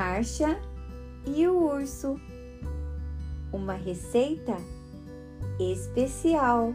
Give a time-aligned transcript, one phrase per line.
[0.00, 0.58] Marcha
[1.26, 2.18] e o urso.
[3.52, 4.56] Uma receita
[5.58, 6.72] especial.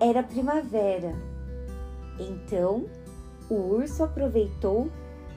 [0.00, 1.12] Era primavera,
[2.18, 2.86] então
[3.50, 4.90] o urso aproveitou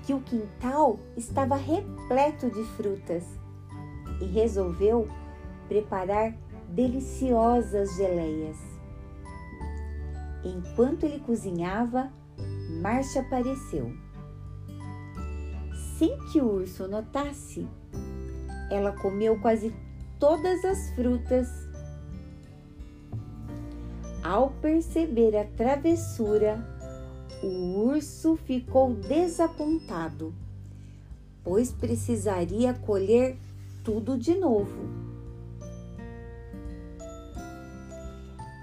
[0.03, 3.25] que o quintal estava repleto de frutas
[4.21, 5.09] e resolveu
[5.67, 6.33] preparar
[6.69, 8.55] deliciosas geleias.
[10.45, 12.13] Enquanto ele cozinhava,
[12.81, 13.93] Marcia apareceu.
[15.99, 17.67] Sem que o urso notasse,
[18.71, 19.75] ela comeu quase
[20.17, 21.49] todas as frutas.
[24.23, 26.65] Ao perceber a travessura,
[27.43, 30.33] o urso ficou desapontado,
[31.43, 33.37] pois precisaria colher
[33.83, 34.87] tudo de novo.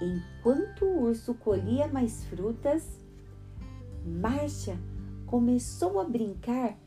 [0.00, 2.98] Enquanto o urso colhia mais frutas,
[4.06, 4.78] Marcia
[5.26, 6.78] começou a brincar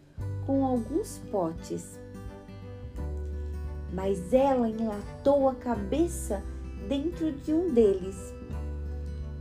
[0.45, 1.99] com alguns potes.
[3.93, 6.43] Mas ela enlatou a cabeça
[6.87, 8.33] dentro de um deles.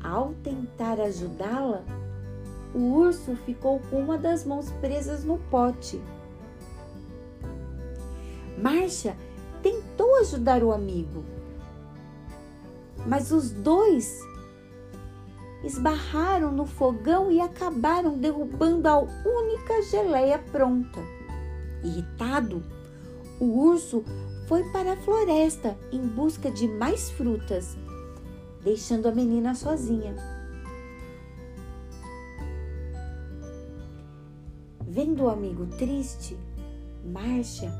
[0.03, 1.83] Ao tentar ajudá-la,
[2.75, 6.01] o urso ficou com uma das mãos presas no pote.
[8.57, 9.17] Marcia
[9.63, 11.25] tentou ajudar o amigo,
[13.07, 14.21] mas os dois
[15.63, 21.01] esbarraram no fogão e acabaram derrubando a única geleia pronta.
[21.83, 22.63] Irritado,
[23.41, 24.05] o urso
[24.47, 27.77] foi para a floresta em busca de mais frutas,
[28.63, 30.15] deixando a menina sozinha.
[34.87, 36.37] Vendo o amigo triste,
[37.05, 37.71] Marcia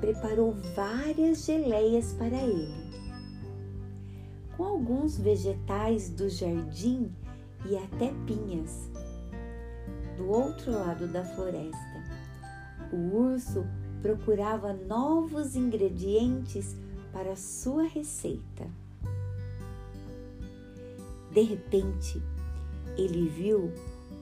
[0.00, 3.03] preparou várias geleias para ele
[4.56, 7.10] com alguns vegetais do jardim
[7.68, 8.90] e até pinhas.
[10.16, 12.04] Do outro lado da floresta,
[12.92, 13.66] o urso
[14.00, 16.76] procurava novos ingredientes
[17.12, 18.68] para sua receita.
[21.32, 22.22] De repente,
[22.96, 23.72] ele viu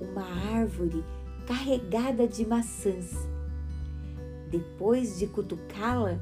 [0.01, 0.25] uma
[0.55, 1.05] árvore
[1.47, 3.11] carregada de maçãs.
[4.51, 6.19] Depois de cutucá-la,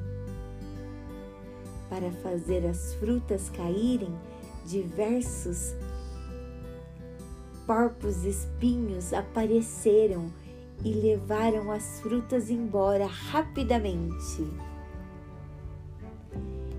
[1.91, 4.17] para fazer as frutas caírem,
[4.65, 5.75] diversos
[7.67, 10.31] porcos espinhos apareceram
[10.85, 14.47] e levaram as frutas embora rapidamente.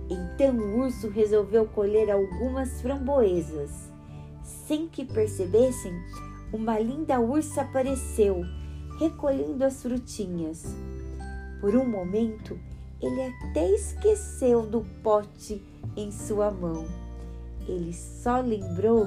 [0.09, 3.93] Então o urso resolveu colher algumas framboesas.
[4.43, 5.93] Sem que percebessem,
[6.50, 8.43] uma linda ursa apareceu,
[8.99, 10.75] recolhendo as frutinhas.
[11.61, 12.59] Por um momento,
[13.03, 15.61] ele até esqueceu do pote
[15.97, 16.87] em sua mão.
[17.67, 19.07] Ele só lembrou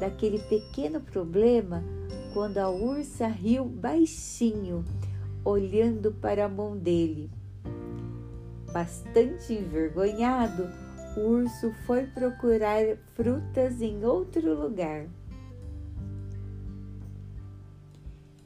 [0.00, 1.82] daquele pequeno problema
[2.34, 4.84] quando a ursa riu baixinho,
[5.44, 7.30] olhando para a mão dele.
[8.72, 10.68] Bastante envergonhado,
[11.16, 12.82] o urso foi procurar
[13.14, 15.06] frutas em outro lugar.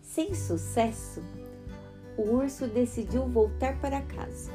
[0.01, 1.23] Sem sucesso,
[2.17, 4.53] o urso decidiu voltar para casa.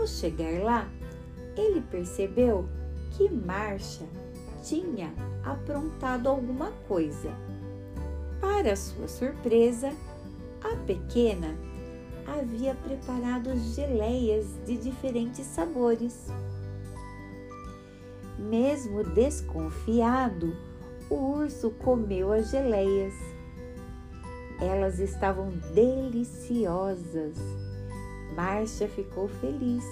[0.00, 0.88] Ao chegar lá,
[1.54, 2.66] ele percebeu
[3.10, 4.06] que Marcha
[4.62, 5.12] tinha
[5.44, 7.30] aprontado alguma coisa.
[8.40, 9.92] Para sua surpresa,
[10.64, 11.54] a pequena
[12.26, 16.28] havia preparado geleias de diferentes sabores.
[18.38, 20.56] Mesmo desconfiado,
[21.10, 23.12] o urso comeu as geleias.
[24.62, 27.36] Elas estavam deliciosas
[28.40, 29.84] Márcia ficou feliz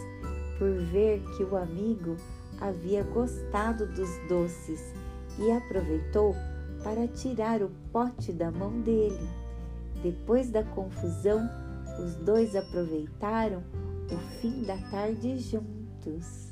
[0.59, 2.17] por ver que o amigo
[2.59, 4.95] havia gostado dos doces
[5.39, 6.35] e aproveitou
[6.83, 9.29] para tirar o pote da mão dele.
[10.03, 11.47] Depois da confusão,
[12.03, 13.63] os dois aproveitaram
[14.11, 16.48] o fim da tarde juntos.